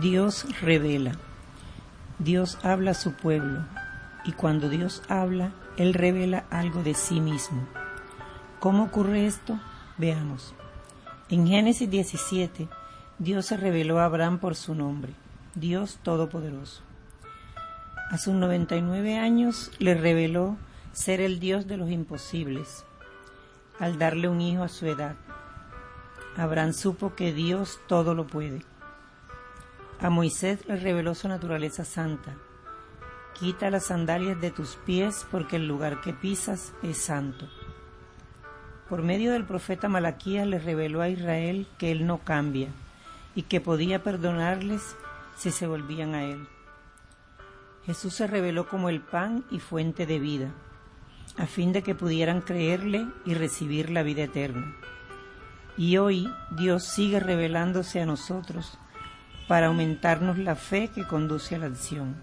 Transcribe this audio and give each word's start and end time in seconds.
Dios 0.00 0.44
revela. 0.60 1.12
Dios 2.18 2.58
habla 2.64 2.90
a 2.90 2.94
su 2.94 3.12
pueblo 3.12 3.60
y 4.24 4.32
cuando 4.32 4.68
Dios 4.68 5.04
habla, 5.08 5.52
Él 5.76 5.94
revela 5.94 6.46
algo 6.50 6.82
de 6.82 6.94
sí 6.94 7.20
mismo. 7.20 7.64
¿Cómo 8.58 8.82
ocurre 8.84 9.26
esto? 9.26 9.60
Veamos. 9.96 10.52
En 11.28 11.46
Génesis 11.46 11.88
17, 11.88 12.68
Dios 13.20 13.46
se 13.46 13.56
reveló 13.56 14.00
a 14.00 14.06
Abraham 14.06 14.40
por 14.40 14.56
su 14.56 14.74
nombre, 14.74 15.12
Dios 15.54 16.00
Todopoderoso. 16.02 16.82
A 18.10 18.18
sus 18.18 18.34
99 18.34 19.16
años 19.16 19.70
le 19.78 19.94
reveló 19.94 20.56
ser 20.92 21.20
el 21.20 21.38
Dios 21.38 21.68
de 21.68 21.76
los 21.76 21.90
imposibles, 21.90 22.84
al 23.78 23.96
darle 23.96 24.28
un 24.28 24.40
hijo 24.40 24.64
a 24.64 24.68
su 24.68 24.86
edad. 24.86 25.14
Abraham 26.36 26.72
supo 26.72 27.14
que 27.14 27.32
Dios 27.32 27.78
todo 27.86 28.14
lo 28.14 28.26
puede. 28.26 28.62
A 30.00 30.10
Moisés 30.10 30.66
le 30.66 30.76
reveló 30.76 31.14
su 31.14 31.28
naturaleza 31.28 31.84
santa. 31.84 32.34
Quita 33.38 33.70
las 33.70 33.86
sandalias 33.86 34.40
de 34.40 34.50
tus 34.50 34.76
pies 34.76 35.26
porque 35.30 35.56
el 35.56 35.66
lugar 35.66 36.00
que 36.00 36.12
pisas 36.12 36.72
es 36.82 36.98
santo. 37.04 37.48
Por 38.88 39.02
medio 39.02 39.32
del 39.32 39.44
profeta 39.44 39.88
Malaquías 39.88 40.46
le 40.46 40.58
reveló 40.58 41.00
a 41.00 41.08
Israel 41.08 41.66
que 41.78 41.90
él 41.90 42.06
no 42.06 42.18
cambia 42.18 42.68
y 43.34 43.42
que 43.42 43.60
podía 43.60 44.02
perdonarles 44.02 44.96
si 45.36 45.50
se 45.50 45.66
volvían 45.66 46.14
a 46.14 46.24
él. 46.24 46.46
Jesús 47.86 48.14
se 48.14 48.26
reveló 48.26 48.68
como 48.68 48.88
el 48.88 49.00
pan 49.00 49.44
y 49.50 49.58
fuente 49.60 50.06
de 50.06 50.18
vida, 50.18 50.50
a 51.36 51.46
fin 51.46 51.72
de 51.72 51.82
que 51.82 51.94
pudieran 51.94 52.40
creerle 52.40 53.06
y 53.24 53.34
recibir 53.34 53.90
la 53.90 54.02
vida 54.02 54.24
eterna. 54.24 54.76
Y 55.76 55.96
hoy 55.96 56.32
Dios 56.50 56.84
sigue 56.84 57.20
revelándose 57.20 58.00
a 58.00 58.06
nosotros 58.06 58.78
para 59.48 59.66
aumentarnos 59.66 60.38
la 60.38 60.56
fe 60.56 60.88
que 60.88 61.06
conduce 61.06 61.54
a 61.54 61.58
la 61.58 61.66
acción, 61.66 62.14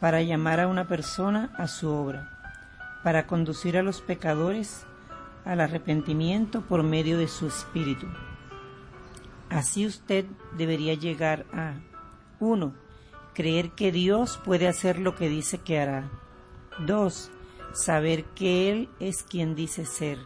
para 0.00 0.22
llamar 0.22 0.60
a 0.60 0.68
una 0.68 0.86
persona 0.86 1.50
a 1.56 1.66
su 1.66 1.88
obra, 1.88 2.30
para 3.02 3.26
conducir 3.26 3.76
a 3.76 3.82
los 3.82 4.00
pecadores 4.00 4.86
al 5.44 5.60
arrepentimiento 5.60 6.62
por 6.62 6.82
medio 6.82 7.18
de 7.18 7.28
su 7.28 7.46
espíritu. 7.46 8.06
Así 9.50 9.86
usted 9.86 10.24
debería 10.56 10.94
llegar 10.94 11.44
a 11.52 11.74
1. 12.40 12.74
Creer 13.34 13.70
que 13.72 13.92
Dios 13.92 14.40
puede 14.44 14.68
hacer 14.68 14.98
lo 14.98 15.14
que 15.14 15.28
dice 15.28 15.58
que 15.58 15.78
hará. 15.78 16.10
2. 16.86 17.30
Saber 17.72 18.24
que 18.24 18.70
Él 18.70 18.88
es 19.00 19.22
quien 19.22 19.54
dice 19.54 19.84
ser. 19.84 20.18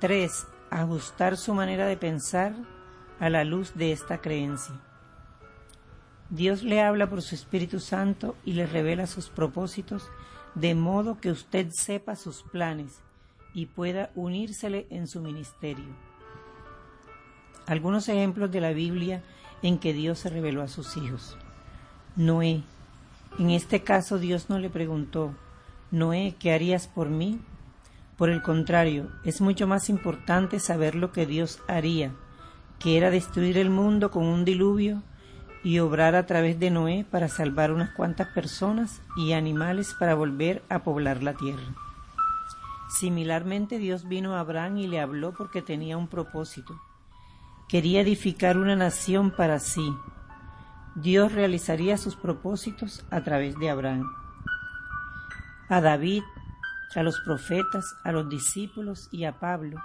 3. 0.00 0.46
Ajustar 0.70 1.36
su 1.36 1.54
manera 1.54 1.86
de 1.86 1.96
pensar 1.96 2.54
a 3.18 3.30
la 3.30 3.44
luz 3.44 3.74
de 3.74 3.92
esta 3.92 4.20
creencia. 4.20 4.74
Dios 6.30 6.62
le 6.62 6.82
habla 6.82 7.08
por 7.08 7.22
su 7.22 7.34
Espíritu 7.34 7.80
Santo 7.80 8.36
y 8.44 8.52
le 8.52 8.66
revela 8.66 9.06
sus 9.06 9.30
propósitos 9.30 10.10
de 10.54 10.74
modo 10.74 11.18
que 11.20 11.30
usted 11.30 11.68
sepa 11.70 12.16
sus 12.16 12.42
planes 12.42 13.00
y 13.54 13.66
pueda 13.66 14.10
unírsele 14.14 14.86
en 14.90 15.08
su 15.08 15.20
ministerio. 15.20 15.86
Algunos 17.66 18.08
ejemplos 18.08 18.50
de 18.50 18.60
la 18.60 18.72
Biblia 18.72 19.22
en 19.62 19.78
que 19.78 19.92
Dios 19.92 20.18
se 20.18 20.28
reveló 20.28 20.62
a 20.62 20.68
sus 20.68 20.96
hijos. 20.96 21.36
Noé. 22.16 22.62
En 23.38 23.50
este 23.50 23.82
caso 23.82 24.18
Dios 24.18 24.50
no 24.50 24.58
le 24.58 24.68
preguntó, 24.68 25.34
Noé, 25.90 26.34
¿qué 26.38 26.52
harías 26.52 26.88
por 26.88 27.08
mí? 27.08 27.40
Por 28.16 28.30
el 28.30 28.42
contrario, 28.42 29.10
es 29.24 29.40
mucho 29.40 29.66
más 29.66 29.88
importante 29.88 30.60
saber 30.60 30.94
lo 30.94 31.12
que 31.12 31.24
Dios 31.24 31.60
haría, 31.68 32.12
que 32.78 32.96
era 32.98 33.10
destruir 33.10 33.56
el 33.56 33.70
mundo 33.70 34.10
con 34.10 34.24
un 34.24 34.44
diluvio 34.44 35.02
y 35.64 35.80
obrar 35.80 36.14
a 36.14 36.26
través 36.26 36.58
de 36.58 36.70
Noé 36.70 37.04
para 37.10 37.28
salvar 37.28 37.72
unas 37.72 37.90
cuantas 37.90 38.28
personas 38.28 39.02
y 39.16 39.32
animales 39.32 39.94
para 39.98 40.14
volver 40.14 40.62
a 40.68 40.80
poblar 40.80 41.22
la 41.22 41.34
tierra. 41.34 41.74
Similarmente 42.88 43.78
Dios 43.78 44.08
vino 44.08 44.34
a 44.34 44.40
Abraham 44.40 44.78
y 44.78 44.86
le 44.86 45.00
habló 45.00 45.32
porque 45.32 45.60
tenía 45.60 45.96
un 45.96 46.08
propósito. 46.08 46.80
Quería 47.68 48.00
edificar 48.00 48.56
una 48.56 48.76
nación 48.76 49.30
para 49.30 49.58
sí. 49.58 49.94
Dios 50.94 51.32
realizaría 51.32 51.98
sus 51.98 52.16
propósitos 52.16 53.04
a 53.10 53.22
través 53.22 53.58
de 53.58 53.68
Abraham. 53.68 54.10
A 55.68 55.80
David, 55.82 56.22
a 56.94 57.02
los 57.02 57.20
profetas, 57.20 57.94
a 58.04 58.12
los 58.12 58.28
discípulos 58.30 59.08
y 59.12 59.24
a 59.24 59.38
Pablo, 59.38 59.78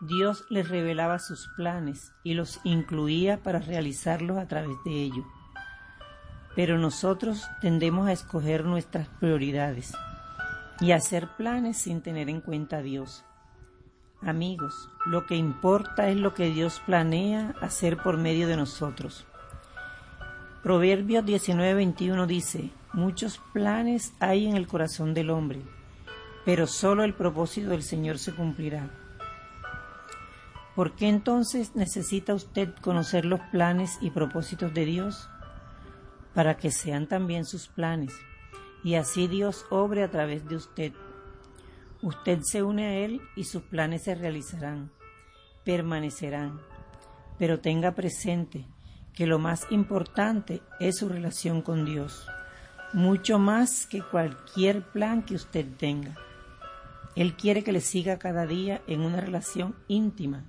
Dios 0.00 0.44
les 0.50 0.68
revelaba 0.68 1.18
sus 1.18 1.48
planes 1.56 2.12
y 2.22 2.34
los 2.34 2.60
incluía 2.64 3.42
para 3.42 3.60
realizarlos 3.60 4.36
a 4.36 4.46
través 4.46 4.76
de 4.84 4.92
ellos. 4.92 5.24
Pero 6.54 6.76
nosotros 6.76 7.48
tendemos 7.62 8.06
a 8.08 8.12
escoger 8.12 8.64
nuestras 8.64 9.08
prioridades 9.08 9.94
y 10.80 10.92
hacer 10.92 11.28
planes 11.36 11.78
sin 11.78 12.02
tener 12.02 12.28
en 12.28 12.42
cuenta 12.42 12.78
a 12.78 12.82
Dios. 12.82 13.24
Amigos, 14.20 14.90
lo 15.06 15.26
que 15.26 15.36
importa 15.36 16.08
es 16.08 16.16
lo 16.16 16.34
que 16.34 16.50
Dios 16.50 16.82
planea 16.84 17.54
hacer 17.62 17.96
por 17.96 18.18
medio 18.18 18.48
de 18.48 18.56
nosotros. 18.56 19.26
Proverbios 20.62 21.24
19:21 21.24 22.26
dice, 22.26 22.70
muchos 22.92 23.40
planes 23.54 24.12
hay 24.20 24.46
en 24.46 24.56
el 24.56 24.66
corazón 24.66 25.14
del 25.14 25.30
hombre, 25.30 25.62
pero 26.44 26.66
solo 26.66 27.04
el 27.04 27.14
propósito 27.14 27.70
del 27.70 27.82
Señor 27.82 28.18
se 28.18 28.34
cumplirá. 28.34 28.90
¿Por 30.76 30.94
qué 30.94 31.08
entonces 31.08 31.74
necesita 31.74 32.34
usted 32.34 32.72
conocer 32.82 33.24
los 33.24 33.40
planes 33.50 33.98
y 34.00 34.10
propósitos 34.10 34.72
de 34.72 34.84
Dios? 34.84 35.28
Para 36.34 36.56
que 36.56 36.70
sean 36.70 37.08
también 37.08 37.44
sus 37.44 37.66
planes 37.66 38.12
y 38.86 38.94
así 38.94 39.26
Dios 39.26 39.66
obre 39.68 40.04
a 40.04 40.10
través 40.12 40.46
de 40.46 40.54
usted. 40.54 40.92
Usted 42.02 42.38
se 42.42 42.62
une 42.62 42.86
a 42.86 42.94
Él 42.94 43.20
y 43.34 43.42
sus 43.42 43.62
planes 43.62 44.04
se 44.04 44.14
realizarán, 44.14 44.92
permanecerán. 45.64 46.60
Pero 47.36 47.58
tenga 47.58 47.96
presente 47.96 48.64
que 49.12 49.26
lo 49.26 49.40
más 49.40 49.66
importante 49.70 50.62
es 50.78 50.98
su 50.98 51.08
relación 51.08 51.62
con 51.62 51.84
Dios, 51.84 52.28
mucho 52.92 53.40
más 53.40 53.86
que 53.86 54.02
cualquier 54.02 54.82
plan 54.82 55.24
que 55.24 55.34
usted 55.34 55.66
tenga. 55.76 56.14
Él 57.16 57.34
quiere 57.34 57.64
que 57.64 57.72
le 57.72 57.80
siga 57.80 58.20
cada 58.20 58.46
día 58.46 58.82
en 58.86 59.00
una 59.00 59.20
relación 59.20 59.74
íntima. 59.88 60.44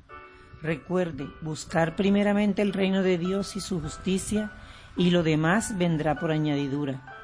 Recuerde, 0.61 1.29
buscar 1.41 1.95
primeramente 1.95 2.61
el 2.61 2.73
reino 2.73 3.03
de 3.03 3.17
Dios 3.17 3.55
y 3.55 3.61
su 3.61 3.79
justicia 3.79 4.51
y 4.95 5.11
lo 5.11 5.21
demás 5.21 5.77
vendrá 5.77 6.15
por 6.15 6.31
añadidura. 6.31 7.15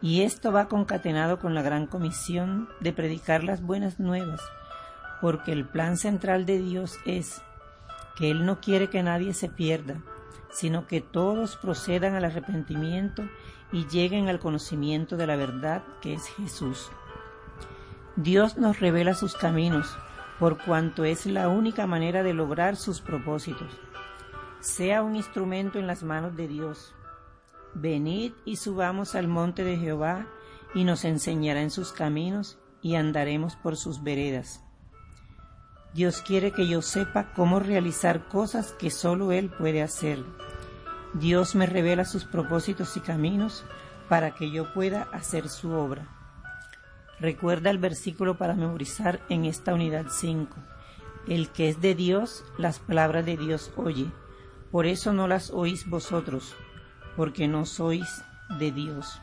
Y 0.00 0.22
esto 0.22 0.52
va 0.52 0.68
concatenado 0.68 1.38
con 1.38 1.54
la 1.54 1.62
gran 1.62 1.86
comisión 1.86 2.68
de 2.80 2.92
predicar 2.92 3.44
las 3.44 3.62
buenas 3.62 4.00
nuevas, 4.00 4.40
porque 5.20 5.52
el 5.52 5.66
plan 5.66 5.96
central 5.98 6.46
de 6.46 6.58
Dios 6.58 6.98
es 7.04 7.42
que 8.16 8.30
Él 8.30 8.46
no 8.46 8.60
quiere 8.60 8.88
que 8.88 9.02
nadie 9.02 9.34
se 9.34 9.48
pierda, 9.48 10.00
sino 10.50 10.86
que 10.86 11.00
todos 11.00 11.56
procedan 11.56 12.14
al 12.14 12.24
arrepentimiento 12.24 13.28
y 13.70 13.86
lleguen 13.86 14.28
al 14.28 14.38
conocimiento 14.38 15.16
de 15.16 15.26
la 15.26 15.36
verdad 15.36 15.82
que 16.00 16.14
es 16.14 16.26
Jesús. 16.28 16.90
Dios 18.16 18.56
nos 18.56 18.80
revela 18.80 19.14
sus 19.14 19.34
caminos, 19.34 19.96
por 20.38 20.62
cuanto 20.62 21.04
es 21.04 21.26
la 21.26 21.48
única 21.48 21.86
manera 21.86 22.22
de 22.22 22.34
lograr 22.34 22.76
sus 22.76 23.00
propósitos. 23.00 23.72
Sea 24.60 25.02
un 25.02 25.16
instrumento 25.16 25.78
en 25.78 25.86
las 25.86 26.02
manos 26.02 26.36
de 26.36 26.48
Dios 26.48 26.94
Venid 27.74 28.32
y 28.44 28.56
subamos 28.56 29.14
al 29.14 29.28
monte 29.28 29.62
de 29.62 29.76
Jehová, 29.76 30.26
y 30.74 30.84
nos 30.84 31.04
enseñará 31.04 31.62
en 31.62 31.70
sus 31.70 31.92
caminos, 31.92 32.58
y 32.82 32.96
andaremos 32.96 33.56
por 33.56 33.76
sus 33.76 34.02
veredas. 34.02 34.62
Dios 35.94 36.22
quiere 36.22 36.52
que 36.52 36.68
yo 36.68 36.82
sepa 36.82 37.32
cómo 37.34 37.60
realizar 37.60 38.28
cosas 38.28 38.72
que 38.72 38.90
solo 38.90 39.32
Él 39.32 39.50
puede 39.50 39.82
hacer. 39.82 40.24
Dios 41.14 41.54
me 41.54 41.66
revela 41.66 42.04
sus 42.04 42.24
propósitos 42.24 42.96
y 42.96 43.00
caminos 43.00 43.64
para 44.08 44.34
que 44.34 44.50
yo 44.50 44.72
pueda 44.74 45.08
hacer 45.12 45.48
su 45.48 45.70
obra. 45.72 46.17
Recuerda 47.20 47.70
el 47.70 47.78
versículo 47.78 48.38
para 48.38 48.54
memorizar 48.54 49.20
en 49.28 49.44
esta 49.44 49.74
unidad 49.74 50.06
5. 50.08 50.56
El 51.26 51.48
que 51.48 51.68
es 51.68 51.80
de 51.80 51.94
Dios, 51.94 52.44
las 52.58 52.78
palabras 52.78 53.26
de 53.26 53.36
Dios 53.36 53.72
oye. 53.76 54.06
Por 54.70 54.86
eso 54.86 55.12
no 55.12 55.26
las 55.26 55.50
oís 55.50 55.88
vosotros, 55.88 56.54
porque 57.16 57.48
no 57.48 57.66
sois 57.66 58.22
de 58.58 58.70
Dios. 58.70 59.20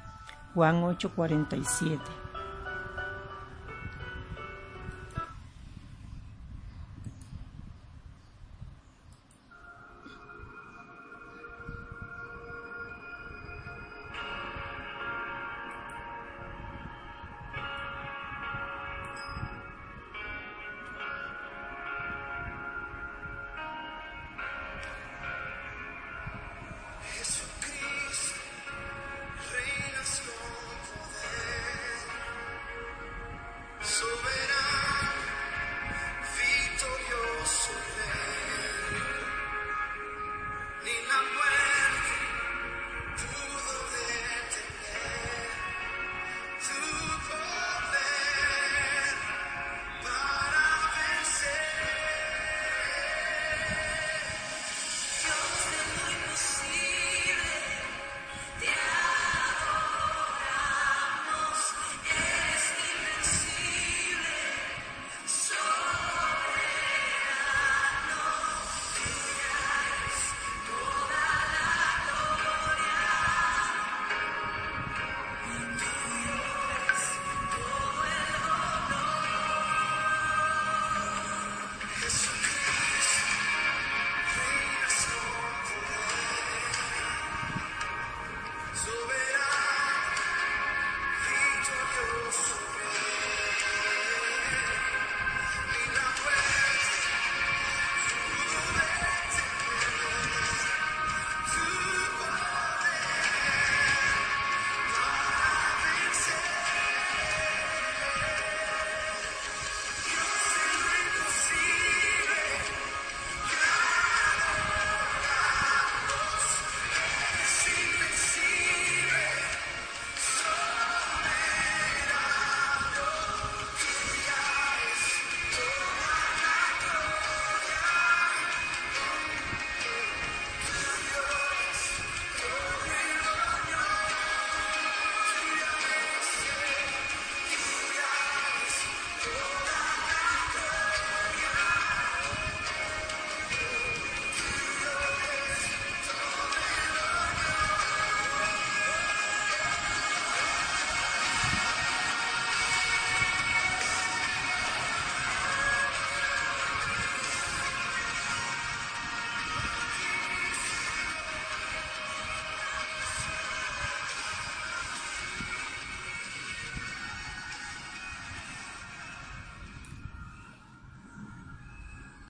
Juan 0.54 0.84
8:47 0.84 2.25